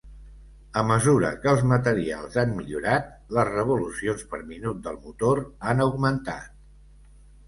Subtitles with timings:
[0.79, 2.93] A mesura que els materials han millorar,
[3.39, 5.43] les revolucions per minut del motor
[5.73, 6.49] han augmentat.